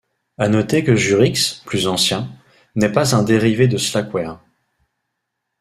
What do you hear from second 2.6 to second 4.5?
n’est pas un dérivé de Slackware.